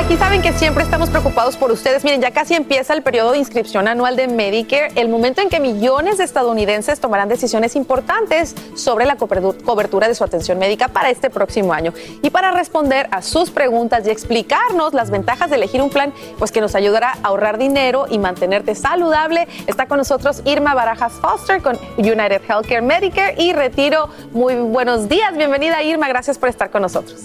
Aquí 0.00 0.16
saben 0.16 0.40
que 0.40 0.54
siempre 0.54 0.82
estamos 0.82 1.10
preocupados 1.10 1.58
por 1.58 1.70
ustedes. 1.70 2.04
Miren, 2.04 2.22
ya 2.22 2.30
casi 2.30 2.54
empieza 2.54 2.94
el 2.94 3.02
periodo 3.02 3.32
de 3.32 3.38
inscripción 3.38 3.86
anual 3.86 4.16
de 4.16 4.28
Medicare, 4.28 4.90
el 4.96 5.10
momento 5.10 5.42
en 5.42 5.50
que 5.50 5.60
millones 5.60 6.16
de 6.16 6.24
estadounidenses 6.24 7.00
tomarán 7.00 7.28
decisiones 7.28 7.76
importantes 7.76 8.54
sobre 8.74 9.04
la 9.04 9.16
cobertura 9.16 10.08
de 10.08 10.14
su 10.14 10.24
atención 10.24 10.58
médica 10.58 10.88
para 10.88 11.10
este 11.10 11.28
próximo 11.28 11.74
año. 11.74 11.92
Y 12.22 12.30
para 12.30 12.50
responder 12.50 13.08
a 13.10 13.20
sus 13.20 13.50
preguntas 13.50 14.06
y 14.06 14.10
explicarnos 14.10 14.94
las 14.94 15.10
ventajas 15.10 15.50
de 15.50 15.56
elegir 15.56 15.82
un 15.82 15.90
plan, 15.90 16.14
pues 16.38 16.50
que 16.50 16.62
nos 16.62 16.74
ayudará 16.74 17.18
a 17.22 17.28
ahorrar 17.28 17.58
dinero 17.58 18.06
y 18.08 18.18
mantenerte 18.18 18.74
saludable, 18.74 19.48
está 19.66 19.84
con 19.86 19.98
nosotros 19.98 20.40
Irma 20.46 20.72
Barajas 20.72 21.12
Foster 21.20 21.60
con 21.60 21.78
United 21.98 22.40
Healthcare 22.48 22.80
Medicare 22.80 23.34
y 23.36 23.52
Retiro. 23.52 24.08
Muy 24.32 24.54
buenos 24.54 25.10
días, 25.10 25.36
bienvenida 25.36 25.82
Irma, 25.82 26.08
gracias 26.08 26.38
por 26.38 26.48
estar 26.48 26.70
con 26.70 26.80
nosotros. 26.80 27.20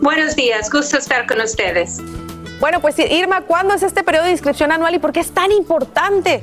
Buenos 0.00 0.36
días, 0.36 0.70
gusto 0.70 0.96
estar 0.96 1.26
con 1.26 1.40
ustedes. 1.40 1.98
Bueno, 2.60 2.80
pues 2.80 2.96
Irma, 3.00 3.40
¿cuándo 3.40 3.74
es 3.74 3.82
este 3.82 4.04
periodo 4.04 4.26
de 4.26 4.30
inscripción 4.30 4.70
anual 4.70 4.94
y 4.94 5.00
por 5.00 5.12
qué 5.12 5.18
es 5.18 5.32
tan 5.32 5.50
importante? 5.50 6.40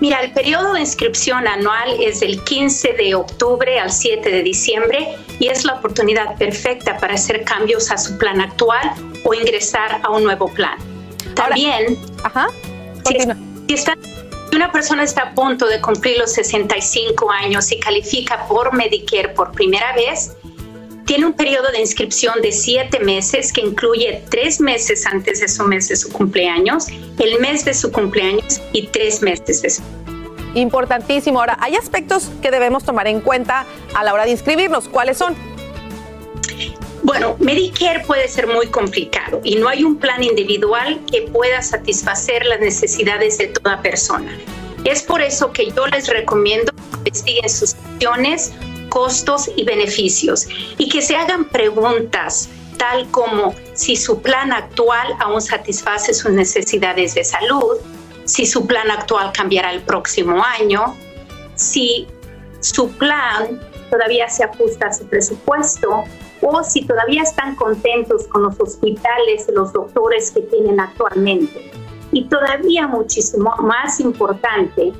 Mira, 0.00 0.20
el 0.20 0.30
periodo 0.32 0.74
de 0.74 0.80
inscripción 0.80 1.48
anual 1.48 1.96
es 1.98 2.20
del 2.20 2.42
15 2.44 2.92
de 2.92 3.14
octubre 3.14 3.80
al 3.80 3.90
7 3.90 4.28
de 4.30 4.42
diciembre 4.42 5.16
y 5.38 5.48
es 5.48 5.64
la 5.64 5.76
oportunidad 5.76 6.36
perfecta 6.36 6.98
para 6.98 7.14
hacer 7.14 7.44
cambios 7.44 7.90
a 7.90 7.96
su 7.96 8.18
plan 8.18 8.42
actual 8.42 8.92
o 9.24 9.32
ingresar 9.32 10.00
a 10.02 10.10
un 10.10 10.24
nuevo 10.24 10.48
plan. 10.48 10.76
También, 11.34 11.98
ajá, 12.24 12.48
si, 13.06 13.20
si 13.20 14.56
una 14.56 14.70
persona 14.70 15.02
está 15.02 15.22
a 15.22 15.34
punto 15.34 15.66
de 15.66 15.80
cumplir 15.80 16.18
los 16.18 16.32
65 16.34 17.30
años 17.30 17.72
y 17.72 17.80
califica 17.80 18.46
por 18.46 18.74
Medicare 18.74 19.30
por 19.30 19.52
primera 19.52 19.94
vez, 19.94 20.36
tiene 21.06 21.24
un 21.24 21.32
periodo 21.32 21.70
de 21.70 21.80
inscripción 21.80 22.42
de 22.42 22.52
siete 22.52 22.98
meses 22.98 23.52
que 23.52 23.60
incluye 23.60 24.22
tres 24.28 24.60
meses 24.60 25.06
antes 25.06 25.40
de 25.40 25.48
su 25.48 25.64
mes 25.64 25.88
de 25.88 25.96
su 25.96 26.12
cumpleaños, 26.12 26.88
el 26.88 27.40
mes 27.40 27.64
de 27.64 27.72
su 27.74 27.90
cumpleaños 27.92 28.60
y 28.72 28.88
tres 28.88 29.22
meses 29.22 29.62
después. 29.62 29.82
Importantísimo. 30.54 31.38
Ahora, 31.38 31.56
hay 31.60 31.76
aspectos 31.76 32.30
que 32.42 32.50
debemos 32.50 32.82
tomar 32.82 33.06
en 33.06 33.20
cuenta 33.20 33.66
a 33.94 34.02
la 34.02 34.12
hora 34.12 34.24
de 34.24 34.32
inscribirnos. 34.32 34.88
¿Cuáles 34.88 35.16
son? 35.16 35.36
Bueno, 37.04 37.36
Medicare 37.38 38.00
puede 38.00 38.26
ser 38.26 38.48
muy 38.48 38.66
complicado 38.66 39.40
y 39.44 39.54
no 39.56 39.68
hay 39.68 39.84
un 39.84 39.96
plan 39.96 40.24
individual 40.24 41.00
que 41.10 41.22
pueda 41.22 41.62
satisfacer 41.62 42.44
las 42.46 42.58
necesidades 42.58 43.38
de 43.38 43.48
toda 43.48 43.80
persona. 43.80 44.36
Es 44.84 45.02
por 45.02 45.22
eso 45.22 45.52
que 45.52 45.70
yo 45.70 45.86
les 45.86 46.08
recomiendo 46.08 46.72
que 46.72 46.98
investiguen 46.98 47.48
sus 47.48 47.74
opciones 47.74 48.52
costos 48.96 49.50
y 49.56 49.62
beneficios 49.62 50.48
y 50.78 50.88
que 50.88 51.02
se 51.02 51.14
hagan 51.14 51.44
preguntas 51.50 52.48
tal 52.78 53.06
como 53.10 53.54
si 53.74 53.94
su 53.94 54.22
plan 54.22 54.50
actual 54.54 55.14
aún 55.20 55.42
satisface 55.42 56.14
sus 56.14 56.30
necesidades 56.30 57.14
de 57.14 57.22
salud, 57.22 57.76
si 58.24 58.46
su 58.46 58.66
plan 58.66 58.90
actual 58.90 59.32
cambiará 59.32 59.74
el 59.74 59.82
próximo 59.82 60.42
año, 60.42 60.96
si 61.56 62.06
su 62.60 62.88
plan 62.92 63.60
todavía 63.90 64.30
se 64.30 64.44
ajusta 64.44 64.86
a 64.86 64.92
su 64.94 65.06
presupuesto 65.06 66.04
o 66.40 66.64
si 66.64 66.86
todavía 66.86 67.22
están 67.22 67.54
contentos 67.56 68.26
con 68.28 68.44
los 68.44 68.58
hospitales 68.58 69.44
y 69.46 69.52
los 69.52 69.74
doctores 69.74 70.30
que 70.30 70.40
tienen 70.40 70.80
actualmente. 70.80 71.70
Y 72.12 72.24
todavía 72.30 72.86
muchísimo 72.86 73.54
más 73.60 74.00
importante, 74.00 74.94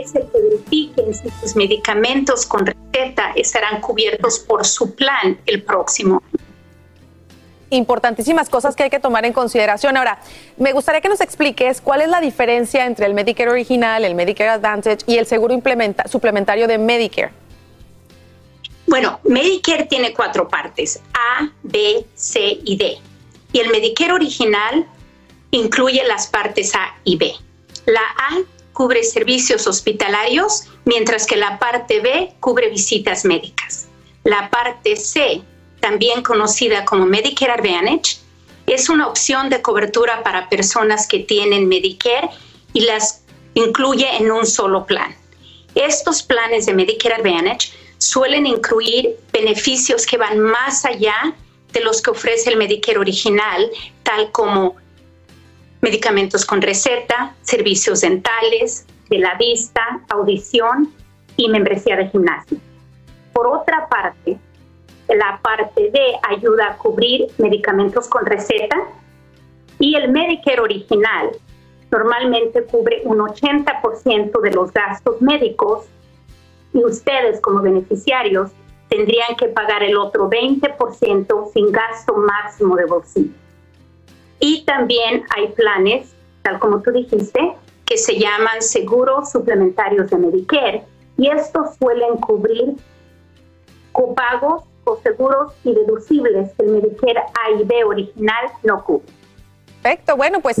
es 0.00 0.14
el 0.14 0.22
que 0.30 0.40
verifiquen 0.40 1.14
si 1.14 1.28
sus 1.40 1.56
medicamentos 1.56 2.46
con 2.46 2.66
receta 2.66 3.32
estarán 3.36 3.80
cubiertos 3.80 4.38
por 4.38 4.64
su 4.66 4.94
plan 4.94 5.38
el 5.46 5.62
próximo 5.62 6.22
importantísimas 7.72 8.48
cosas 8.48 8.76
que 8.76 8.84
hay 8.84 8.90
que 8.90 9.00
tomar 9.00 9.24
en 9.24 9.32
consideración. 9.32 9.96
Ahora, 9.96 10.18
me 10.56 10.72
gustaría 10.72 11.00
que 11.00 11.08
nos 11.08 11.20
expliques 11.20 11.80
cuál 11.80 12.02
es 12.02 12.08
la 12.08 12.20
diferencia 12.20 12.86
entre 12.86 13.06
el 13.06 13.14
Medicare 13.14 13.50
original, 13.50 14.04
el 14.04 14.14
Medicare 14.14 14.50
Advantage 14.50 14.98
y 15.06 15.16
el 15.16 15.26
seguro 15.26 15.58
suplementario 16.06 16.68
de 16.68 16.78
Medicare. 16.78 17.32
Bueno, 18.86 19.20
Medicare 19.24 19.84
tiene 19.84 20.12
cuatro 20.12 20.48
partes, 20.48 21.00
A, 21.14 21.48
B, 21.62 22.04
C 22.14 22.58
y 22.64 22.76
D. 22.76 22.98
Y 23.52 23.60
el 23.60 23.70
Medicare 23.70 24.12
original 24.12 24.86
incluye 25.50 26.04
las 26.04 26.26
partes 26.26 26.74
A 26.74 26.94
y 27.04 27.16
B. 27.16 27.32
La 27.86 28.00
A 28.00 28.38
cubre 28.82 29.04
servicios 29.04 29.68
hospitalarios, 29.68 30.64
mientras 30.84 31.24
que 31.24 31.36
la 31.36 31.60
parte 31.60 32.00
B 32.00 32.34
cubre 32.40 32.68
visitas 32.68 33.24
médicas. 33.24 33.86
La 34.24 34.50
parte 34.50 34.96
C, 34.96 35.40
también 35.78 36.24
conocida 36.24 36.84
como 36.84 37.06
Medicare 37.06 37.52
Advantage, 37.52 38.16
es 38.66 38.88
una 38.88 39.06
opción 39.06 39.50
de 39.50 39.62
cobertura 39.62 40.24
para 40.24 40.48
personas 40.48 41.06
que 41.06 41.20
tienen 41.20 41.68
Medicare 41.68 42.28
y 42.72 42.80
las 42.80 43.22
incluye 43.54 44.16
en 44.16 44.32
un 44.32 44.44
solo 44.44 44.84
plan. 44.84 45.14
Estos 45.76 46.24
planes 46.24 46.66
de 46.66 46.74
Medicare 46.74 47.14
Advantage 47.14 47.70
suelen 47.98 48.48
incluir 48.48 49.16
beneficios 49.32 50.04
que 50.06 50.16
van 50.16 50.40
más 50.40 50.84
allá 50.84 51.36
de 51.72 51.80
los 51.82 52.02
que 52.02 52.10
ofrece 52.10 52.50
el 52.50 52.56
Medicare 52.56 52.98
original, 52.98 53.70
tal 54.02 54.32
como 54.32 54.74
medicamentos 55.82 56.46
con 56.46 56.62
receta, 56.62 57.34
servicios 57.42 58.00
dentales, 58.00 58.86
de 59.10 59.18
la 59.18 59.34
vista, 59.34 60.00
audición 60.08 60.94
y 61.36 61.48
membresía 61.48 61.96
de 61.96 62.08
gimnasio. 62.08 62.56
Por 63.32 63.48
otra 63.48 63.88
parte, 63.88 64.38
la 65.08 65.40
parte 65.42 65.90
D 65.90 66.00
ayuda 66.22 66.68
a 66.68 66.78
cubrir 66.78 67.26
medicamentos 67.36 68.08
con 68.08 68.24
receta 68.24 68.76
y 69.78 69.96
el 69.96 70.10
Medicare 70.10 70.60
original 70.60 71.30
normalmente 71.90 72.62
cubre 72.64 73.02
un 73.04 73.18
80% 73.18 74.40
de 74.40 74.50
los 74.52 74.72
gastos 74.72 75.20
médicos 75.20 75.86
y 76.72 76.82
ustedes 76.84 77.40
como 77.40 77.60
beneficiarios 77.60 78.50
tendrían 78.88 79.36
que 79.36 79.48
pagar 79.48 79.82
el 79.82 79.96
otro 79.96 80.30
20% 80.30 81.52
sin 81.52 81.72
gasto 81.72 82.16
máximo 82.16 82.76
de 82.76 82.84
bolsillo. 82.86 83.41
Y 84.44 84.64
también 84.64 85.24
hay 85.36 85.46
planes, 85.52 86.12
tal 86.42 86.58
como 86.58 86.82
tú 86.82 86.90
dijiste, 86.90 87.54
que 87.84 87.96
se 87.96 88.18
llaman 88.18 88.60
seguros 88.60 89.30
suplementarios 89.30 90.10
de 90.10 90.18
Medicare 90.18 90.82
y 91.16 91.28
estos 91.28 91.76
suelen 91.76 92.16
cubrir 92.16 92.74
copagos 93.92 94.64
o 94.82 94.98
seguros 95.00 95.52
y 95.62 95.72
deducibles 95.72 96.50
que 96.58 96.64
el 96.64 96.72
Medicare 96.72 97.20
A 97.20 97.60
y 97.60 97.62
B 97.62 97.84
original 97.84 98.46
no 98.64 98.82
cubre. 98.82 99.06
Perfecto, 99.80 100.16
bueno, 100.16 100.40
pues 100.40 100.56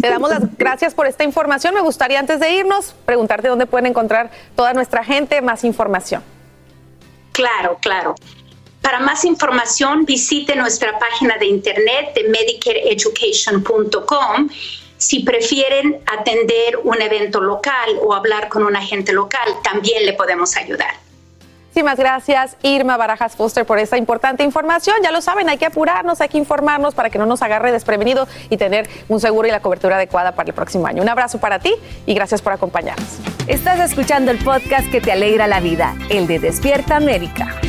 te 0.00 0.08
damos 0.08 0.30
las 0.30 0.56
gracias 0.56 0.94
por 0.94 1.06
esta 1.06 1.22
información. 1.22 1.74
Me 1.74 1.82
gustaría 1.82 2.18
antes 2.18 2.40
de 2.40 2.52
irnos 2.52 2.94
preguntarte 3.04 3.48
dónde 3.48 3.66
pueden 3.66 3.84
encontrar 3.84 4.30
toda 4.54 4.72
nuestra 4.72 5.04
gente 5.04 5.42
más 5.42 5.62
información. 5.62 6.22
Claro, 7.32 7.76
claro. 7.82 8.14
Para 8.86 9.00
más 9.00 9.24
información, 9.24 10.04
visite 10.04 10.54
nuestra 10.54 10.96
página 10.96 11.36
de 11.38 11.46
internet 11.46 12.14
de 12.14 12.28
medicareeducation.com. 12.28 14.48
Si 14.96 15.24
prefieren 15.24 15.98
atender 16.06 16.78
un 16.84 17.02
evento 17.02 17.40
local 17.40 17.98
o 18.00 18.14
hablar 18.14 18.48
con 18.48 18.62
un 18.62 18.76
agente 18.76 19.12
local, 19.12 19.48
también 19.64 20.06
le 20.06 20.12
podemos 20.12 20.56
ayudar. 20.56 20.94
Muchísimas 21.64 21.98
gracias, 21.98 22.56
Irma 22.62 22.96
Barajas 22.96 23.34
Foster, 23.34 23.66
por 23.66 23.80
esta 23.80 23.98
importante 23.98 24.44
información. 24.44 24.94
Ya 25.02 25.10
lo 25.10 25.20
saben, 25.20 25.48
hay 25.48 25.58
que 25.58 25.66
apurarnos, 25.66 26.20
hay 26.20 26.28
que 26.28 26.38
informarnos 26.38 26.94
para 26.94 27.10
que 27.10 27.18
no 27.18 27.26
nos 27.26 27.42
agarre 27.42 27.72
desprevenido 27.72 28.28
y 28.50 28.56
tener 28.56 28.88
un 29.08 29.18
seguro 29.18 29.48
y 29.48 29.50
la 29.50 29.62
cobertura 29.62 29.96
adecuada 29.96 30.36
para 30.36 30.50
el 30.50 30.54
próximo 30.54 30.86
año. 30.86 31.02
Un 31.02 31.08
abrazo 31.08 31.40
para 31.40 31.58
ti 31.58 31.74
y 32.06 32.14
gracias 32.14 32.40
por 32.40 32.52
acompañarnos. 32.52 33.18
Estás 33.48 33.80
escuchando 33.80 34.30
el 34.30 34.38
podcast 34.38 34.88
que 34.92 35.00
te 35.00 35.10
alegra 35.10 35.48
la 35.48 35.58
vida, 35.58 35.96
el 36.08 36.28
de 36.28 36.38
Despierta 36.38 36.94
América. 36.94 37.60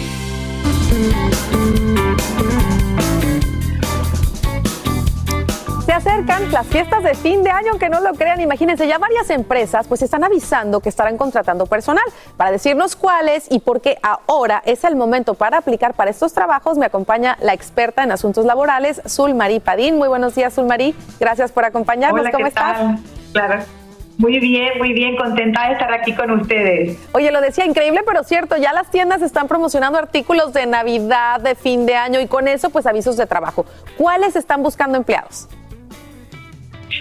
Se 5.86 5.94
acercan 5.94 6.52
las 6.52 6.68
fiestas 6.68 7.02
de 7.02 7.16
fin 7.16 7.44
de 7.44 7.50
año, 7.50 7.72
aunque 7.72 7.88
no 7.90 8.02
lo 8.02 8.14
crean, 8.14 8.42
imagínense, 8.42 8.88
ya 8.88 8.98
varias 8.98 9.30
empresas 9.30 9.88
pues 9.88 10.02
están 10.02 10.24
avisando 10.24 10.82
que 10.82 10.90
estarán 10.90 11.18
contratando 11.18 11.66
personal. 11.66 12.04
Para 12.36 12.52
decirnos 12.52 12.96
cuáles 12.98 13.48
y 13.50 13.60
por 13.60 13.80
qué 13.80 13.98
ahora 14.02 14.62
es 14.66 14.84
el 14.84 14.98
momento 14.98 15.34
para 15.34 15.60
aplicar 15.60 15.94
para 15.94 16.12
estos 16.12 16.34
trabajos, 16.34 16.78
me 16.78 16.86
acompaña 16.86 17.38
la 17.42 17.54
experta 17.54 18.04
en 18.04 18.12
asuntos 18.12 18.46
laborales, 18.46 19.02
Sul 19.06 19.34
Marí 19.34 19.60
Padín. 19.62 19.98
Muy 19.98 20.10
buenos 20.10 20.36
días, 20.36 20.54
Sul 20.54 20.66
Marí. 20.66 20.94
Gracias 21.20 21.54
por 21.54 21.64
acompañarnos. 21.64 22.20
Hola, 22.20 22.32
¿Cómo 22.32 22.44
¿qué 22.44 22.50
estás? 22.50 22.78
Tal? 22.78 23.00
Claro. 23.32 23.77
Muy 24.18 24.40
bien, 24.40 24.80
muy 24.80 24.94
bien, 24.94 25.16
contenta 25.16 25.68
de 25.68 25.74
estar 25.74 25.94
aquí 25.94 26.14
con 26.14 26.32
ustedes. 26.32 26.98
Oye, 27.12 27.32
lo 27.32 27.40
decía 27.40 27.66
increíble, 27.66 28.02
pero 28.06 28.24
cierto, 28.24 28.58
ya 28.58 28.74
las 28.74 28.90
tiendas 28.90 29.22
están 29.22 29.48
promocionando 29.48 30.00
artículos 30.00 30.54
de 30.54 30.66
Navidad, 30.66 31.40
de 31.40 31.54
fin 31.54 31.86
de 31.86 31.96
año 31.96 32.20
y 32.20 32.26
con 32.26 32.48
eso 32.48 32.72
pues 32.72 32.88
avisos 32.88 33.16
de 33.16 33.28
trabajo. 33.28 33.66
¿Cuáles 33.96 34.36
están 34.36 34.64
buscando 34.64 34.98
empleados? 34.98 35.48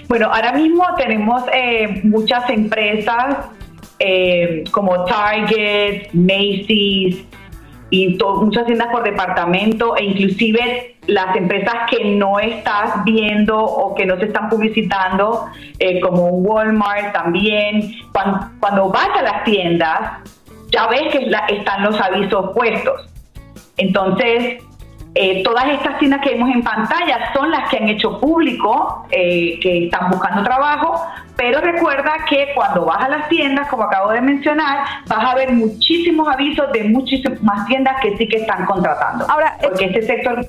Bueno, 0.07 0.27
ahora 0.31 0.51
mismo 0.53 0.85
tenemos 0.95 1.43
eh, 1.51 2.01
muchas 2.03 2.47
empresas 2.51 3.37
eh, 3.97 4.63
como 4.71 5.05
Target, 5.05 6.09
Macy's 6.13 7.25
y 7.89 8.17
muchas 8.19 8.65
tiendas 8.65 8.89
por 8.89 9.03
departamento 9.03 9.95
e 9.95 10.03
inclusive 10.03 10.97
las 11.07 11.35
empresas 11.35 11.89
que 11.89 12.03
no 12.15 12.37
estás 12.39 13.03
viendo 13.05 13.57
o 13.57 13.95
que 13.95 14.05
no 14.05 14.17
se 14.17 14.25
están 14.25 14.49
publicitando, 14.49 15.45
eh, 15.79 16.01
como 16.01 16.27
Walmart 16.29 17.13
también. 17.13 17.93
Cuando, 18.59 18.89
vas 18.89 19.09
a 19.17 19.21
las 19.21 19.43
tiendas, 19.45 20.19
ya 20.69 20.87
ves 20.87 21.13
que 21.13 21.31
están 21.55 21.83
los 21.83 21.99
avisos 21.99 22.51
puestos. 22.53 23.09
Entonces, 23.77 24.61
eh, 25.15 25.41
todas 25.43 25.69
estas 25.69 25.97
tiendas 25.97 26.21
que 26.21 26.31
vemos 26.31 26.49
en 26.53 26.61
pantalla 26.61 27.31
son 27.33 27.49
las 27.49 27.69
que 27.69 27.77
han 27.77 27.87
hecho 27.87 28.19
público 28.19 29.05
eh, 29.09 29.57
que 29.61 29.85
están 29.85 30.11
buscando 30.11 30.43
trabajo, 30.43 31.01
pero 31.37 31.61
recuerda 31.61 32.13
que 32.27 32.51
cuando 32.55 32.85
vas 32.85 33.03
a 33.03 33.09
las 33.09 33.29
tiendas, 33.29 33.67
como 33.69 33.83
acabo 33.83 34.11
de 34.11 34.21
mencionar, 34.21 34.85
vas 35.07 35.23
a 35.23 35.35
ver 35.35 35.53
muchísimos 35.53 36.27
avisos 36.27 36.71
de 36.73 36.83
muchísimas 36.85 37.65
tiendas 37.67 37.95
que 38.01 38.17
sí 38.17 38.27
que 38.27 38.37
están 38.37 38.65
contratando. 38.65 39.25
Ahora, 39.29 39.55
porque 39.61 39.85
este 39.85 40.01
sector... 40.01 40.45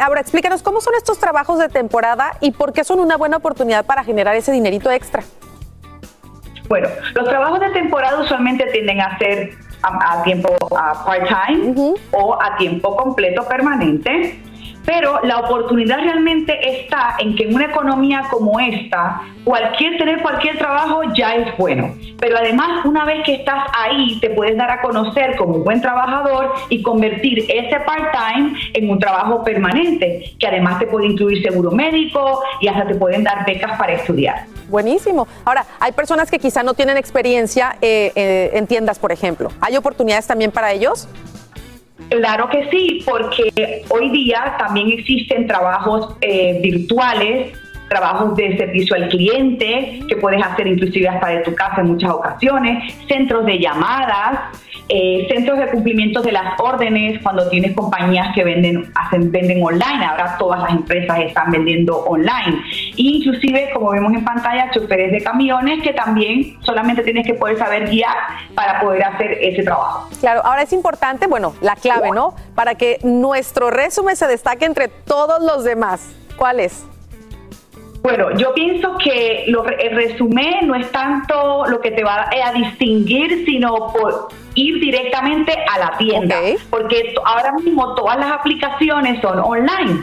Ahora, 0.00 0.20
explícanos 0.20 0.62
cómo 0.62 0.80
son 0.80 0.94
estos 0.94 1.18
trabajos 1.18 1.58
de 1.58 1.68
temporada 1.68 2.32
y 2.40 2.52
por 2.52 2.72
qué 2.72 2.84
son 2.84 3.00
una 3.00 3.16
buena 3.16 3.36
oportunidad 3.36 3.84
para 3.84 4.04
generar 4.04 4.34
ese 4.34 4.52
dinerito 4.52 4.90
extra. 4.90 5.22
Bueno, 6.68 6.88
los 7.14 7.28
trabajos 7.28 7.60
de 7.60 7.70
temporada 7.70 8.20
usualmente 8.20 8.66
tienden 8.66 9.00
a 9.00 9.18
ser 9.18 9.50
a, 9.82 10.22
tiempo 10.22 10.56
part-time 10.68 11.94
o 12.12 12.40
a 12.40 12.56
tiempo 12.56 12.96
completo 12.96 13.46
permanente. 13.46 14.40
Pero 14.88 15.20
la 15.22 15.40
oportunidad 15.40 15.98
realmente 15.98 16.80
está 16.80 17.16
en 17.18 17.36
que 17.36 17.42
en 17.42 17.54
una 17.54 17.66
economía 17.66 18.22
como 18.30 18.58
esta, 18.58 19.20
cualquier 19.44 19.98
tener 19.98 20.22
cualquier 20.22 20.56
trabajo 20.56 21.02
ya 21.14 21.34
es 21.34 21.54
bueno. 21.58 21.94
Pero 22.18 22.38
además, 22.38 22.86
una 22.86 23.04
vez 23.04 23.22
que 23.22 23.34
estás 23.34 23.66
ahí, 23.78 24.18
te 24.20 24.30
puedes 24.30 24.56
dar 24.56 24.70
a 24.70 24.80
conocer 24.80 25.36
como 25.36 25.56
un 25.56 25.64
buen 25.64 25.82
trabajador 25.82 26.54
y 26.70 26.80
convertir 26.80 27.40
ese 27.50 27.80
part-time 27.80 28.58
en 28.72 28.88
un 28.88 28.98
trabajo 28.98 29.44
permanente, 29.44 30.32
que 30.38 30.46
además 30.46 30.78
te 30.78 30.86
puede 30.86 31.04
incluir 31.04 31.42
seguro 31.42 31.70
médico 31.70 32.40
y 32.62 32.68
hasta 32.68 32.86
te 32.86 32.94
pueden 32.94 33.24
dar 33.24 33.44
becas 33.44 33.78
para 33.78 33.92
estudiar. 33.92 34.46
Buenísimo. 34.70 35.28
Ahora, 35.44 35.66
hay 35.80 35.92
personas 35.92 36.30
que 36.30 36.38
quizá 36.38 36.62
no 36.62 36.72
tienen 36.72 36.96
experiencia 36.96 37.76
eh, 37.82 38.10
eh, 38.14 38.52
en 38.54 38.66
tiendas, 38.66 38.98
por 38.98 39.12
ejemplo. 39.12 39.50
¿Hay 39.60 39.76
oportunidades 39.76 40.26
también 40.26 40.50
para 40.50 40.72
ellos? 40.72 41.08
Claro 42.08 42.48
que 42.48 42.68
sí, 42.70 43.02
porque 43.04 43.82
hoy 43.88 44.10
día 44.10 44.54
también 44.58 44.90
existen 44.90 45.46
trabajos 45.46 46.16
eh, 46.20 46.60
virtuales, 46.62 47.52
trabajos 47.88 48.36
de 48.36 48.56
servicio 48.56 48.96
al 48.96 49.08
cliente, 49.08 50.00
que 50.08 50.16
puedes 50.16 50.42
hacer 50.42 50.66
inclusive 50.66 51.08
hasta 51.08 51.28
de 51.28 51.40
tu 51.40 51.54
casa 51.54 51.80
en 51.80 51.88
muchas 51.88 52.10
ocasiones, 52.10 52.94
centros 53.08 53.44
de 53.46 53.58
llamadas, 53.58 54.56
eh, 54.88 55.26
centros 55.28 55.58
de 55.58 55.66
cumplimiento 55.68 56.22
de 56.22 56.32
las 56.32 56.58
órdenes, 56.58 57.20
cuando 57.22 57.48
tienes 57.48 57.74
compañías 57.74 58.34
que 58.34 58.44
venden, 58.44 58.90
hacen, 58.94 59.30
venden 59.30 59.62
online, 59.62 60.04
ahora 60.04 60.36
todas 60.38 60.60
las 60.60 60.70
empresas 60.70 61.18
están 61.20 61.50
vendiendo 61.50 61.98
online. 62.04 62.62
Inclusive, 63.00 63.70
como 63.72 63.90
vemos 63.90 64.12
en 64.12 64.24
pantalla, 64.24 64.72
choferes 64.72 65.12
de 65.12 65.22
camiones 65.22 65.82
que 65.84 65.92
también 65.92 66.58
solamente 66.62 67.04
tienes 67.04 67.24
que 67.24 67.34
poder 67.34 67.56
saber 67.56 67.88
guiar 67.88 68.16
para 68.56 68.80
poder 68.80 69.04
hacer 69.04 69.38
ese 69.40 69.62
trabajo. 69.62 70.08
Claro, 70.18 70.44
ahora 70.44 70.62
es 70.62 70.72
importante, 70.72 71.28
bueno, 71.28 71.54
la 71.60 71.76
clave, 71.76 72.10
¿no? 72.10 72.34
Para 72.56 72.74
que 72.74 72.98
nuestro 73.04 73.70
resumen 73.70 74.16
se 74.16 74.26
destaque 74.26 74.64
entre 74.64 74.88
todos 74.88 75.40
los 75.40 75.62
demás. 75.62 76.12
¿Cuál 76.36 76.58
es? 76.58 76.84
Bueno, 78.02 78.32
yo 78.36 78.52
pienso 78.54 78.96
que 78.98 79.44
el 79.44 79.94
resumen 79.94 80.66
no 80.66 80.74
es 80.74 80.90
tanto 80.90 81.66
lo 81.66 81.80
que 81.80 81.92
te 81.92 82.02
va 82.02 82.28
a 82.30 82.52
distinguir, 82.52 83.44
sino 83.44 83.92
por 83.92 84.28
ir 84.54 84.80
directamente 84.80 85.52
a 85.52 85.78
la 85.78 85.98
tienda, 85.98 86.36
porque 86.70 87.14
ahora 87.24 87.52
mismo 87.52 87.94
todas 87.94 88.18
las 88.18 88.32
aplicaciones 88.32 89.20
son 89.20 89.38
online. 89.38 90.02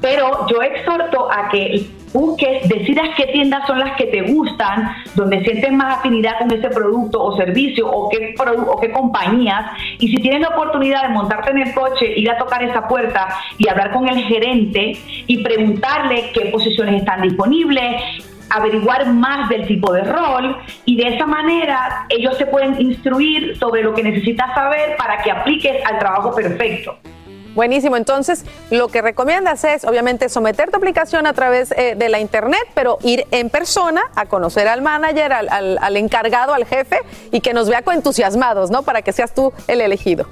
Pero 0.00 0.46
yo 0.48 0.60
exhorto 0.62 1.30
a 1.30 1.48
que 1.48 1.86
busques, 2.12 2.68
decidas 2.68 3.10
qué 3.16 3.26
tiendas 3.26 3.66
son 3.66 3.78
las 3.78 3.96
que 3.96 4.06
te 4.06 4.22
gustan, 4.22 4.94
donde 5.14 5.42
sientes 5.44 5.72
más 5.72 5.98
afinidad 5.98 6.38
con 6.38 6.50
ese 6.52 6.68
producto 6.68 7.22
o 7.22 7.36
servicio 7.36 7.90
o 7.90 8.08
qué, 8.08 8.34
o 8.38 8.80
qué 8.80 8.90
compañías. 8.90 9.64
Y 9.98 10.08
si 10.08 10.16
tienes 10.16 10.40
la 10.40 10.48
oportunidad 10.48 11.02
de 11.02 11.08
montarte 11.08 11.50
en 11.50 11.58
el 11.58 11.74
coche, 11.74 12.18
ir 12.18 12.30
a 12.30 12.38
tocar 12.38 12.62
esa 12.62 12.86
puerta 12.88 13.28
y 13.58 13.68
hablar 13.68 13.92
con 13.92 14.08
el 14.08 14.22
gerente 14.24 14.96
y 15.26 15.42
preguntarle 15.42 16.30
qué 16.32 16.46
posiciones 16.46 16.96
están 16.96 17.22
disponibles, 17.22 18.02
averiguar 18.50 19.06
más 19.12 19.48
del 19.48 19.66
tipo 19.66 19.92
de 19.92 20.02
rol 20.02 20.56
y 20.84 20.96
de 20.96 21.14
esa 21.14 21.26
manera 21.26 22.06
ellos 22.10 22.36
se 22.36 22.46
pueden 22.46 22.80
instruir 22.80 23.56
sobre 23.58 23.82
lo 23.82 23.94
que 23.94 24.02
necesitas 24.02 24.54
saber 24.54 24.96
para 24.96 25.22
que 25.22 25.30
apliques 25.30 25.84
al 25.86 25.98
trabajo 25.98 26.34
perfecto. 26.34 26.98
Buenísimo. 27.54 27.96
Entonces, 27.96 28.44
lo 28.70 28.88
que 28.88 29.02
recomiendas 29.02 29.64
es, 29.64 29.84
obviamente, 29.84 30.28
someter 30.28 30.70
tu 30.70 30.76
aplicación 30.76 31.26
a 31.26 31.32
través 31.32 31.72
eh, 31.72 31.94
de 31.96 32.08
la 32.08 32.20
internet, 32.20 32.62
pero 32.74 32.98
ir 33.02 33.26
en 33.30 33.50
persona 33.50 34.02
a 34.16 34.26
conocer 34.26 34.68
al 34.68 34.82
manager, 34.82 35.32
al, 35.32 35.96
encargado, 35.96 36.54
al 36.54 36.64
jefe, 36.64 36.98
y 37.30 37.40
que 37.40 37.52
nos 37.52 37.68
vea 37.68 37.82
entusiasmados, 37.92 38.70
¿no? 38.70 38.82
Para 38.82 39.02
que 39.02 39.12
seas 39.12 39.34
tú 39.34 39.52
el 39.68 39.80
elegido. 39.80 40.26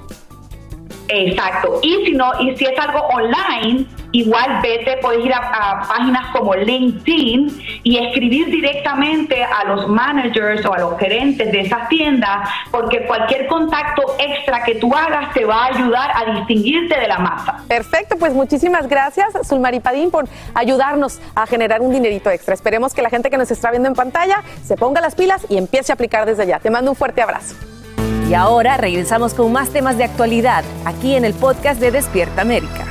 Exacto. 1.07 1.79
Y 1.81 2.05
si 2.05 2.11
no, 2.13 2.31
y 2.39 2.55
si 2.55 2.65
es 2.65 2.79
algo 2.79 3.01
online, 3.07 3.87
igual 4.11 4.59
vete, 4.61 4.97
puedes 5.01 5.25
ir 5.25 5.33
a, 5.33 5.81
páginas 5.87 6.27
como 6.31 6.55
LinkedIn 6.55 7.81
y 7.83 7.97
escribir 7.97 8.47
directamente 8.47 9.43
a 9.43 9.65
los 9.65 9.87
managers 9.87 10.65
o 10.65 10.73
a 10.73 10.79
los 10.79 10.99
gerentes 10.99 11.51
de 11.51 11.61
esas 11.61 11.87
tiendas, 11.89 12.49
porque 12.71 13.05
cualquier 13.05 13.47
contacto 13.47 14.15
extra 14.19 14.63
que 14.63 14.75
tú 14.75 14.93
hagas 14.93 15.33
te 15.33 15.45
va 15.45 15.65
a 15.65 15.65
ayudar 15.67 16.11
a 16.15 16.33
distinguirte 16.33 16.99
de 16.99 17.07
la 17.07 17.19
masa. 17.19 17.63
Perfecto, 17.67 18.15
pues 18.17 18.33
muchísimas 18.33 18.87
gracias, 18.87 19.27
Sulmari 19.47 19.79
Padín, 19.79 20.11
por 20.11 20.27
ayudarnos 20.53 21.19
a 21.35 21.45
generar 21.47 21.81
un 21.81 21.91
dinerito 21.91 22.29
extra. 22.29 22.53
Esperemos 22.53 22.93
que 22.93 23.01
la 23.01 23.09
gente 23.09 23.29
que 23.29 23.37
nos 23.37 23.51
está 23.51 23.71
viendo 23.71 23.87
en 23.87 23.95
pantalla 23.95 24.43
se 24.63 24.75
ponga 24.75 25.01
las 25.01 25.15
pilas 25.15 25.45
y 25.49 25.57
empiece 25.57 25.91
a 25.91 25.95
aplicar 25.95 26.25
desde 26.25 26.45
ya. 26.47 26.59
Te 26.59 26.69
mando 26.69 26.91
un 26.91 26.97
fuerte 26.97 27.21
abrazo. 27.21 27.55
Y 28.29 28.33
ahora 28.33 28.77
regresamos 28.77 29.33
con 29.33 29.51
más 29.51 29.71
temas 29.71 29.97
de 29.97 30.05
actualidad 30.05 30.63
aquí 30.85 31.15
en 31.15 31.25
el 31.25 31.33
podcast 31.33 31.81
de 31.81 31.91
Despierta 31.91 32.41
América. 32.41 32.85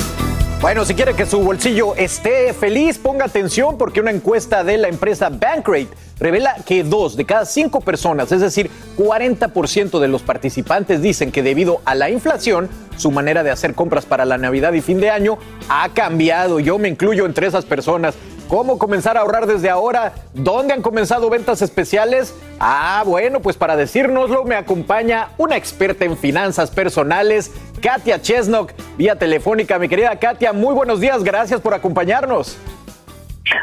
Bueno, 0.61 0.85
si 0.85 0.95
quiere 0.95 1.15
que 1.15 1.25
su 1.25 1.41
bolsillo 1.41 1.95
esté 1.97 2.53
feliz, 2.53 2.99
ponga 2.99 3.25
atención 3.25 3.79
porque 3.79 4.01
una 4.01 4.11
encuesta 4.11 4.63
de 4.63 4.77
la 4.77 4.89
empresa 4.89 5.31
Bankrate 5.31 5.89
revela 6.19 6.55
que 6.67 6.85
dos 6.85 7.17
de 7.17 7.25
cada 7.25 7.47
cinco 7.47 7.81
personas, 7.81 8.31
es 8.31 8.43
decir, 8.43 8.71
40% 8.99 9.99
de 9.99 10.09
los 10.09 10.21
participantes 10.21 11.01
dicen 11.01 11.33
que 11.33 11.43
debido 11.43 11.81
a 11.87 11.95
la 11.95 12.11
inflación, 12.11 12.69
su 12.99 13.11
manera 13.11 13.43
de 13.43 13.51
hacer 13.51 13.75
compras 13.75 14.05
para 14.05 14.27
la 14.27 14.37
Navidad 14.37 14.75
y 14.75 14.83
fin 14.83 15.01
de 15.01 15.09
año 15.09 15.39
ha 15.71 15.89
cambiado. 15.95 16.61
Yo 16.61 16.79
me 16.79 16.89
incluyo 16.89 17.25
entre 17.25 17.47
esas 17.47 17.65
personas. 17.65 18.15
¿Cómo 18.51 18.79
comenzar 18.79 19.17
a 19.17 19.21
ahorrar 19.21 19.47
desde 19.47 19.71
ahora? 19.71 20.13
¿Dónde 20.35 20.75
han 20.75 20.83
comenzado 20.83 21.31
ventas 21.31 21.63
especiales? 21.63 22.35
Ah, 22.59 23.05
bueno, 23.07 23.39
pues 23.39 23.57
para 23.57 23.77
decírnoslo 23.77 24.43
me 24.43 24.57
acompaña 24.57 25.29
una 25.39 25.57
experta 25.57 26.05
en 26.05 26.17
finanzas 26.17 26.73
personales, 26.73 27.55
Katia 27.81 28.21
Chesnock, 28.21 28.73
vía 28.99 29.15
telefónica. 29.15 29.79
Mi 29.79 29.89
querida 29.89 30.19
Katia, 30.19 30.53
muy 30.53 30.75
buenos 30.75 30.99
días, 30.99 31.23
gracias 31.23 31.61
por 31.61 31.75
acompañarnos. 31.75 32.59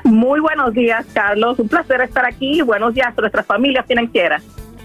Muy 0.05 0.39
buenos 0.39 0.73
días, 0.73 1.05
Carlos. 1.11 1.59
Un 1.59 1.67
placer 1.67 1.99
estar 1.99 2.25
aquí 2.25 2.61
buenos 2.61 2.93
días 2.93 3.07
a 3.07 3.19
nuestras 3.19 3.45
familias 3.45 3.85
financieras. 3.85 4.41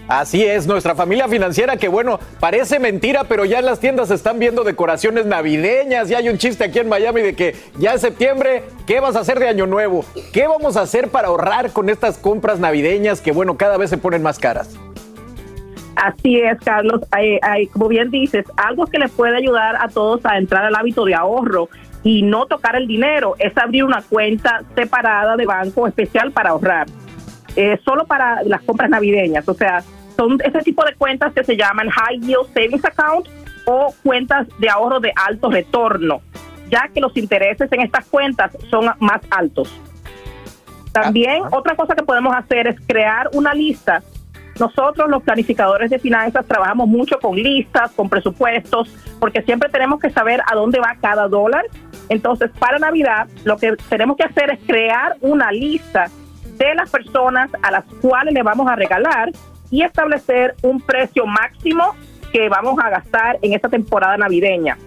Así 0.07 0.43
es, 0.43 0.67
nuestra 0.67 0.95
familia 0.95 1.29
financiera 1.29 1.77
que 1.77 1.87
bueno, 1.87 2.19
parece 2.41 2.77
mentira, 2.77 3.23
pero 3.23 3.45
ya 3.45 3.59
en 3.59 3.65
las 3.65 3.79
tiendas 3.79 4.09
se 4.09 4.15
están 4.15 4.37
viendo 4.37 4.65
decoraciones 4.65 5.25
navideñas, 5.25 6.11
y 6.11 6.15
hay 6.15 6.27
un 6.27 6.37
chiste 6.37 6.65
aquí 6.65 6.79
en 6.79 6.89
Miami 6.89 7.21
de 7.21 7.35
que 7.35 7.55
ya 7.77 7.93
en 7.93 7.99
septiembre, 7.99 8.63
¿qué 8.85 8.99
vas 8.99 9.15
a 9.15 9.21
hacer 9.21 9.39
de 9.39 9.47
año 9.47 9.65
nuevo? 9.65 10.03
¿Qué 10.33 10.45
vamos 10.45 10.75
a 10.75 10.81
hacer 10.81 11.07
para 11.07 11.29
ahorrar 11.29 11.71
con 11.71 11.89
estas 11.89 12.17
compras 12.17 12.59
navideñas 12.59 13.21
que 13.21 13.31
bueno, 13.31 13.55
cada 13.55 13.77
vez 13.77 13.89
se 13.89 13.97
ponen 13.97 14.21
más 14.21 14.39
caras? 14.39 14.75
Así 15.95 16.39
es, 16.39 16.59
Carlos. 16.59 17.01
Como 17.71 17.87
bien 17.87 18.11
dices, 18.11 18.45
algo 18.57 18.87
que 18.87 18.99
les 18.99 19.11
puede 19.11 19.37
ayudar 19.37 19.77
a 19.77 19.87
todos 19.87 20.25
a 20.25 20.37
entrar 20.37 20.65
al 20.65 20.75
hábito 20.75 21.05
de 21.05 21.15
ahorro 21.15 21.69
y 22.03 22.23
no 22.23 22.45
tocar 22.47 22.75
el 22.75 22.87
dinero 22.87 23.35
es 23.39 23.57
abrir 23.57 23.85
una 23.85 24.01
cuenta 24.01 24.63
separada 24.75 25.37
de 25.37 25.45
banco 25.45 25.87
especial 25.87 26.31
para 26.31 26.49
ahorrar. 26.49 26.87
Eh, 27.55 27.79
solo 27.85 28.05
para 28.05 28.43
las 28.43 28.61
compras 28.63 28.89
navideñas. 28.89 29.47
O 29.47 29.53
sea, 29.53 29.83
son 30.15 30.39
ese 30.43 30.59
tipo 30.59 30.83
de 30.85 30.95
cuentas 30.95 31.33
que 31.33 31.43
se 31.43 31.55
llaman 31.55 31.89
High 31.89 32.19
Yield 32.19 32.53
Savings 32.53 32.85
Account 32.85 33.27
o 33.65 33.93
cuentas 34.03 34.47
de 34.59 34.69
ahorro 34.69 34.99
de 34.99 35.13
alto 35.15 35.49
retorno, 35.49 36.21
ya 36.69 36.89
que 36.93 36.99
los 36.99 37.15
intereses 37.15 37.71
en 37.71 37.81
estas 37.81 38.05
cuentas 38.05 38.57
son 38.69 38.91
más 38.99 39.21
altos. 39.29 39.73
También 40.91 41.43
otra 41.51 41.75
cosa 41.75 41.95
que 41.95 42.03
podemos 42.03 42.35
hacer 42.35 42.67
es 42.67 42.75
crear 42.87 43.29
una 43.33 43.53
lista. 43.53 44.03
Nosotros 44.59 45.09
los 45.09 45.23
planificadores 45.23 45.89
de 45.89 45.97
finanzas 45.97 46.45
trabajamos 46.45 46.87
mucho 46.87 47.17
con 47.19 47.35
listas, 47.35 47.91
con 47.93 48.07
presupuestos, 48.09 48.93
porque 49.19 49.41
siempre 49.41 49.69
tenemos 49.69 49.99
que 49.99 50.11
saber 50.11 50.41
a 50.45 50.53
dónde 50.53 50.79
va 50.79 50.95
cada 51.01 51.27
dólar. 51.27 51.65
Entonces, 52.09 52.51
para 52.59 52.77
Navidad, 52.77 53.27
lo 53.43 53.57
que 53.57 53.75
tenemos 53.89 54.15
que 54.15 54.23
hacer 54.23 54.51
es 54.51 54.59
crear 54.67 55.15
una 55.21 55.51
lista 55.51 56.11
de 56.69 56.75
las 56.75 56.89
personas 56.89 57.49
a 57.61 57.71
las 57.71 57.85
cuales 58.01 58.33
le 58.33 58.43
vamos 58.43 58.67
a 58.67 58.75
regalar 58.75 59.31
y 59.69 59.81
establecer 59.81 60.55
un 60.61 60.79
precio 60.81 61.25
máximo 61.25 61.95
que 62.31 62.49
vamos 62.49 62.77
a 62.83 62.89
gastar 62.89 63.39
en 63.41 63.53
esta 63.53 63.69
temporada 63.69 64.17
navideña. 64.17 64.77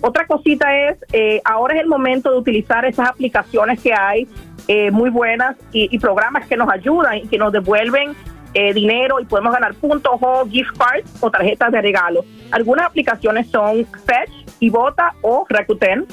Otra 0.00 0.26
cosita 0.26 0.88
es, 0.88 0.98
eh, 1.12 1.40
ahora 1.44 1.74
es 1.74 1.80
el 1.80 1.88
momento 1.88 2.30
de 2.30 2.38
utilizar 2.38 2.84
esas 2.84 3.08
aplicaciones 3.08 3.80
que 3.80 3.92
hay 3.92 4.28
eh, 4.68 4.90
muy 4.90 5.10
buenas 5.10 5.56
y, 5.72 5.98
programas 5.98 6.46
que 6.46 6.56
nos 6.56 6.70
ayudan 6.70 7.16
y 7.16 7.26
que 7.26 7.38
nos 7.38 7.52
devuelven 7.52 8.14
eh, 8.54 8.72
dinero 8.72 9.18
y 9.18 9.24
podemos 9.24 9.52
ganar 9.52 9.74
puntos 9.74 10.12
o 10.20 10.46
gift 10.46 10.76
cards 10.78 11.10
o 11.20 11.30
tarjetas 11.30 11.72
de 11.72 11.82
regalo. 11.82 12.24
Algunas 12.50 12.86
aplicaciones 12.86 13.50
son 13.50 13.86
Fetch, 14.06 14.30
Ibota 14.60 15.14
o 15.22 15.44
Rakuten. 15.48 16.06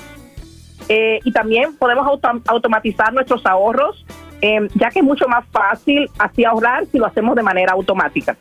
y 0.87 1.31
también 1.31 1.75
podemos 1.77 2.07
automatizar 2.47 3.13
nuestros 3.13 3.45
ahorros, 3.45 4.04
ya 4.41 4.89
que 4.89 4.99
es 4.99 5.05
mucho 5.05 5.27
más 5.27 5.45
fácil 5.51 6.09
así 6.17 6.45
ahorrar 6.45 6.85
si 6.91 6.97
lo 6.97 7.05
hacemos 7.05 7.35
de 7.35 7.43
manera 7.43 7.73
automática. 7.73 8.37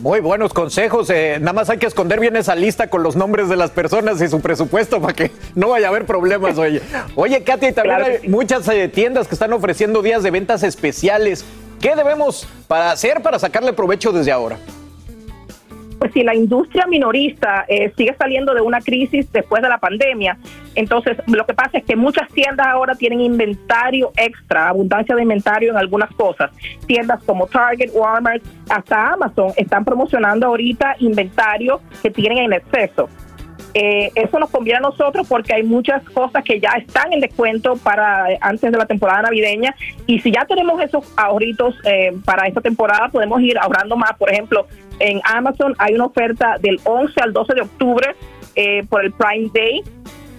Muy 0.00 0.20
buenos 0.20 0.52
consejos. 0.52 1.08
Eh, 1.10 1.38
nada 1.40 1.52
más 1.52 1.70
hay 1.70 1.78
que 1.78 1.86
esconder 1.86 2.20
bien 2.20 2.36
esa 2.36 2.54
lista 2.54 2.88
con 2.88 3.02
los 3.02 3.16
nombres 3.16 3.48
de 3.48 3.56
las 3.56 3.70
personas 3.70 4.20
y 4.20 4.28
su 4.28 4.40
presupuesto 4.40 5.00
para 5.00 5.12
que 5.12 5.30
no 5.54 5.68
vaya 5.68 5.86
a 5.86 5.90
haber 5.90 6.06
problemas. 6.06 6.58
Oye, 6.58 6.82
oye 7.14 7.42
Katia, 7.42 7.70
y 7.70 7.72
también 7.72 8.02
hay 8.02 8.28
muchas 8.28 8.68
eh, 8.68 8.88
tiendas 8.88 9.28
que 9.28 9.34
están 9.34 9.52
ofreciendo 9.52 10.02
días 10.02 10.22
de 10.22 10.30
ventas 10.30 10.62
especiales. 10.62 11.44
¿Qué 11.80 11.94
debemos 11.94 12.48
para 12.66 12.90
hacer 12.90 13.22
para 13.22 13.38
sacarle 13.38 13.72
provecho 13.72 14.12
desde 14.12 14.32
ahora? 14.32 14.58
Pues 15.98 16.12
si 16.12 16.22
la 16.22 16.34
industria 16.34 16.86
minorista 16.86 17.64
eh, 17.68 17.92
sigue 17.96 18.14
saliendo 18.18 18.54
de 18.54 18.60
una 18.60 18.80
crisis 18.80 19.30
después 19.32 19.62
de 19.62 19.68
la 19.68 19.78
pandemia, 19.78 20.38
entonces 20.74 21.16
lo 21.26 21.46
que 21.46 21.54
pasa 21.54 21.78
es 21.78 21.84
que 21.84 21.96
muchas 21.96 22.28
tiendas 22.28 22.66
ahora 22.66 22.94
tienen 22.94 23.20
inventario 23.20 24.12
extra, 24.16 24.68
abundancia 24.68 25.14
de 25.14 25.22
inventario 25.22 25.70
en 25.70 25.76
algunas 25.76 26.10
cosas. 26.14 26.50
Tiendas 26.86 27.22
como 27.24 27.46
Target, 27.46 27.90
Walmart, 27.94 28.42
hasta 28.68 29.12
Amazon 29.12 29.52
están 29.56 29.84
promocionando 29.84 30.46
ahorita 30.46 30.96
inventario 30.98 31.80
que 32.02 32.10
tienen 32.10 32.38
en 32.38 32.52
exceso. 32.52 33.08
Eh, 33.74 34.12
eso 34.14 34.38
nos 34.38 34.50
conviene 34.50 34.78
a 34.78 34.82
nosotros 34.82 35.26
porque 35.28 35.52
hay 35.52 35.64
muchas 35.64 36.02
cosas 36.10 36.44
que 36.44 36.60
ya 36.60 36.70
están 36.78 37.12
en 37.12 37.20
descuento 37.20 37.76
para 37.76 38.30
eh, 38.30 38.38
antes 38.40 38.70
de 38.70 38.78
la 38.78 38.86
temporada 38.86 39.22
navideña. 39.22 39.74
Y 40.06 40.20
si 40.20 40.30
ya 40.30 40.44
tenemos 40.44 40.80
esos 40.80 41.04
ahorritos 41.16 41.74
eh, 41.84 42.16
para 42.24 42.46
esta 42.46 42.60
temporada 42.60 43.08
podemos 43.08 43.40
ir 43.42 43.58
ahorrando 43.58 43.96
más. 43.96 44.16
Por 44.16 44.30
ejemplo, 44.32 44.66
en 45.00 45.20
Amazon 45.24 45.74
hay 45.78 45.94
una 45.94 46.06
oferta 46.06 46.56
del 46.60 46.78
11 46.84 47.20
al 47.20 47.32
12 47.32 47.54
de 47.54 47.60
octubre 47.60 48.16
por 48.88 49.04
el 49.04 49.12
Prime 49.12 49.50
Day. 49.52 49.82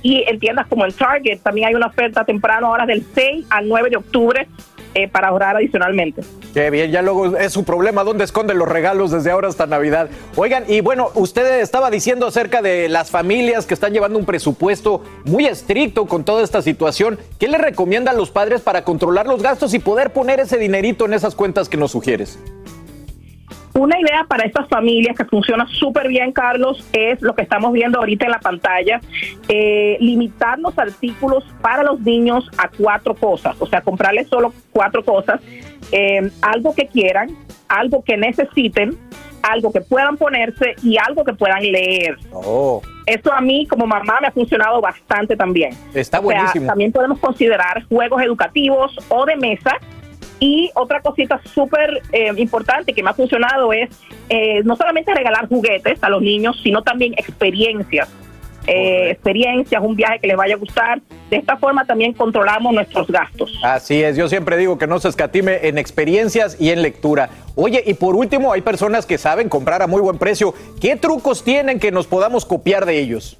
Y 0.01 0.23
en 0.27 0.39
tiendas 0.39 0.67
como 0.67 0.85
en 0.85 0.93
Target 0.93 1.39
también 1.41 1.67
hay 1.67 1.75
una 1.75 1.87
oferta 1.87 2.23
temprano 2.23 2.67
ahora 2.67 2.85
del 2.85 3.03
6 3.13 3.47
al 3.49 3.67
9 3.67 3.89
de 3.89 3.97
octubre 3.97 4.47
eh, 4.95 5.07
para 5.07 5.27
ahorrar 5.27 5.57
adicionalmente. 5.57 6.21
Qué 6.53 6.69
bien, 6.69 6.89
ya 6.89 7.01
luego 7.01 7.35
es 7.37 7.51
su 7.51 7.65
problema 7.65 8.05
dónde 8.05 8.23
esconden 8.23 8.57
los 8.57 8.67
regalos 8.67 9.11
desde 9.11 9.29
ahora 9.29 9.49
hasta 9.49 9.67
Navidad. 9.67 10.09
Oigan, 10.37 10.63
y 10.67 10.79
bueno, 10.79 11.09
usted 11.15 11.59
estaba 11.59 11.91
diciendo 11.91 12.27
acerca 12.27 12.61
de 12.61 12.87
las 12.87 13.11
familias 13.11 13.65
que 13.65 13.73
están 13.73 13.91
llevando 13.91 14.17
un 14.17 14.25
presupuesto 14.25 15.03
muy 15.25 15.47
estricto 15.47 16.05
con 16.05 16.23
toda 16.23 16.43
esta 16.43 16.61
situación. 16.61 17.19
¿Qué 17.39 17.49
le 17.49 17.57
recomienda 17.57 18.11
a 18.11 18.13
los 18.13 18.31
padres 18.31 18.61
para 18.61 18.85
controlar 18.85 19.27
los 19.27 19.43
gastos 19.43 19.73
y 19.73 19.79
poder 19.79 20.13
poner 20.13 20.39
ese 20.39 20.57
dinerito 20.57 21.05
en 21.05 21.13
esas 21.13 21.35
cuentas 21.35 21.67
que 21.67 21.75
nos 21.77 21.91
sugieres? 21.91 22.39
Una 23.77 23.99
idea 23.99 24.23
para 24.25 24.45
estas 24.45 24.69
familias 24.69 25.17
que 25.17 25.25
funciona 25.25 25.67
súper 25.67 26.07
bien, 26.07 26.31
Carlos, 26.31 26.87
es 26.93 27.21
lo 27.21 27.35
que 27.35 27.41
estamos 27.41 27.73
viendo 27.73 27.99
ahorita 27.99 28.23
en 28.23 28.31
la 28.31 28.39
pantalla, 28.39 29.01
eh, 29.49 29.97
limitar 29.99 30.57
los 30.59 30.79
artículos 30.79 31.43
para 31.59 31.83
los 31.83 31.99
niños 31.99 32.49
a 32.57 32.69
cuatro 32.69 33.15
cosas, 33.15 33.57
o 33.59 33.67
sea, 33.67 33.81
comprarles 33.81 34.29
solo 34.29 34.53
cuatro 34.71 35.03
cosas, 35.03 35.41
eh, 35.91 36.31
algo 36.41 36.73
que 36.73 36.87
quieran, 36.87 37.35
algo 37.67 38.01
que 38.01 38.15
necesiten, 38.15 38.97
algo 39.43 39.73
que 39.73 39.81
puedan 39.81 40.15
ponerse 40.15 40.75
y 40.81 40.97
algo 40.97 41.25
que 41.25 41.33
puedan 41.33 41.61
leer. 41.61 42.17
Oh. 42.31 42.81
Esto 43.05 43.33
a 43.33 43.41
mí 43.41 43.67
como 43.67 43.85
mamá 43.85 44.19
me 44.21 44.27
ha 44.27 44.31
funcionado 44.31 44.79
bastante 44.79 45.35
también. 45.35 45.75
Está 45.93 46.19
buenísimo. 46.19 46.65
también 46.65 46.93
podemos 46.93 47.19
considerar 47.19 47.83
juegos 47.89 48.21
educativos 48.21 48.97
o 49.09 49.25
de 49.25 49.35
mesa 49.35 49.77
y 50.39 50.71
otra 50.75 51.01
cosita 51.01 51.39
súper 51.53 52.01
eh, 52.11 52.31
importante 52.37 52.93
que 52.93 53.01
me 53.01 53.09
ha 53.09 53.13
funcionado 53.13 53.71
es 53.73 53.89
eh, 54.29 54.61
no 54.63 54.75
solamente 54.75 55.13
regalar 55.13 55.47
juguetes 55.47 56.03
a 56.03 56.09
los 56.09 56.21
niños, 56.21 56.59
sino 56.63 56.83
también 56.83 57.13
experiencias. 57.13 58.09
Eh, 58.67 59.11
experiencias, 59.11 59.79
un 59.83 59.95
viaje 59.95 60.17
que 60.19 60.27
les 60.27 60.35
vaya 60.35 60.55
a 60.55 60.57
gustar. 60.57 60.99
De 61.29 61.37
esta 61.37 61.57
forma 61.57 61.85
también 61.85 62.13
controlamos 62.13 62.73
nuestros 62.73 63.07
gastos. 63.07 63.59
Así 63.63 64.01
es, 64.01 64.17
yo 64.17 64.27
siempre 64.27 64.57
digo 64.57 64.77
que 64.77 64.87
no 64.87 64.99
se 64.99 65.09
escatime 65.09 65.67
en 65.67 65.77
experiencias 65.77 66.59
y 66.59 66.71
en 66.71 66.81
lectura. 66.81 67.29
Oye, 67.55 67.83
y 67.85 67.93
por 67.93 68.15
último, 68.15 68.51
hay 68.51 68.61
personas 68.61 69.05
que 69.05 69.17
saben 69.17 69.49
comprar 69.49 69.81
a 69.83 69.87
muy 69.87 70.01
buen 70.01 70.17
precio. 70.17 70.53
¿Qué 70.81 70.95
trucos 70.95 71.43
tienen 71.43 71.79
que 71.79 71.91
nos 71.91 72.07
podamos 72.07 72.45
copiar 72.45 72.85
de 72.85 72.99
ellos? 72.99 73.37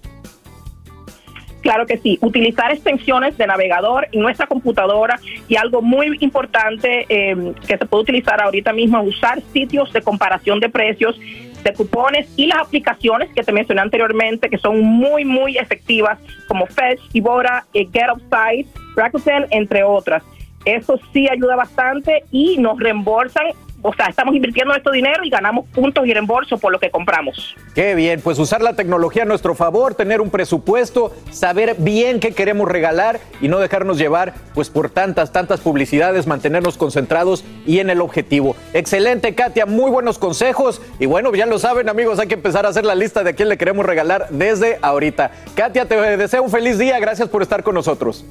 Claro 1.66 1.88
que 1.88 1.98
sí, 1.98 2.20
utilizar 2.22 2.72
extensiones 2.72 3.40
de 3.40 3.48
navegador 3.48 4.08
en 4.12 4.22
nuestra 4.22 4.46
computadora 4.46 5.20
y 5.48 5.56
algo 5.56 5.82
muy 5.82 6.16
importante 6.20 7.08
em, 7.10 7.56
que 7.56 7.76
se 7.80 7.86
puede 7.88 8.04
utilizar 8.04 8.40
ahorita 8.40 8.72
mismo, 8.72 9.02
usar 9.02 9.42
sitios 9.52 9.92
de 9.92 10.04
comparación 10.04 10.60
de 10.60 10.70
precios, 10.70 11.20
de 11.64 11.74
cupones 11.74 12.32
y 12.36 12.46
las 12.46 12.60
aplicaciones 12.60 13.34
que 13.34 13.42
te 13.42 13.52
mencioné 13.52 13.82
anteriormente 13.82 14.48
que 14.48 14.60
son 14.60 14.80
muy, 14.80 15.26
muy 15.26 15.58
efectivas 15.58 16.20
como 16.48 16.68
Fetch, 16.68 17.02
Ibora, 17.14 17.66
eh, 17.74 17.88
Get 17.92 18.12
Upside, 18.14 18.68
Rakuten, 18.96 19.48
entre 19.50 19.84
otras. 19.84 20.22
Eso 20.66 21.00
sí 21.14 21.28
ayuda 21.28 21.56
bastante 21.56 22.26
y 22.30 22.60
nos 22.60 22.80
reembolsan 22.80 23.48
o 23.86 23.94
sea, 23.94 24.08
estamos 24.08 24.34
invirtiendo 24.36 24.74
nuestro 24.74 24.92
dinero 24.92 25.24
y 25.24 25.30
ganamos 25.30 25.68
puntos 25.68 26.08
y 26.08 26.13
reembolso 26.13 26.58
por 26.58 26.72
lo 26.72 26.80
que 26.80 26.89
compramos. 26.89 27.56
Qué 27.75 27.94
bien, 27.94 28.20
pues 28.20 28.39
usar 28.39 28.63
la 28.63 28.74
tecnología 28.74 29.22
a 29.24 29.25
nuestro 29.25 29.54
favor, 29.54 29.94
tener 29.94 30.22
un 30.22 30.32
presupuesto, 30.32 31.15
saber 31.30 31.75
bien 31.77 32.20
qué 32.20 32.32
queremos 32.32 32.68
regalar 32.68 33.20
y 33.42 33.48
no 33.48 33.60
dejarnos 33.60 34.00
llevar 34.00 34.34
pues 34.56 34.72
por 34.72 34.89
tantas, 34.89 35.32
tantas 35.32 35.60
publicidades, 35.62 36.25
mantenernos 36.25 36.77
concentrados 36.77 37.46
y 37.68 37.77
en 37.77 37.92
el 37.92 38.01
objetivo. 38.01 38.56
Excelente, 38.74 39.36
Katia, 39.36 39.68
muy 39.68 39.92
buenos 39.92 40.18
consejos 40.18 40.82
y 41.00 41.06
bueno, 41.06 41.32
ya 41.36 41.46
lo 41.46 41.60
saben 41.60 41.88
amigos, 41.88 42.18
hay 42.18 42.27
que 42.27 42.34
empezar 42.34 42.65
a 42.65 42.70
hacer 42.70 42.86
la 42.86 42.96
lista 42.96 43.24
de 43.24 43.36
quién 43.36 43.50
le 43.50 43.58
queremos 43.60 43.86
regalar 43.86 44.30
desde 44.32 44.80
ahorita. 44.82 45.30
Katia, 45.54 45.86
te 45.86 45.96
deseo 46.18 46.42
un 46.42 46.50
feliz 46.50 46.80
día, 46.80 47.00
gracias 47.00 47.30
por 47.30 47.44
estar 47.44 47.62
con 47.62 47.75
nosotros. 47.75 48.25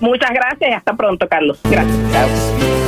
Muchas 0.00 0.30
gracias 0.30 0.70
y 0.70 0.72
hasta 0.72 0.94
pronto, 0.94 1.28
Carlos. 1.28 1.60
Gracias. 1.62 2.87